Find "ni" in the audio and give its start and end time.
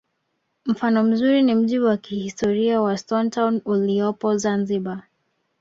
1.43-1.55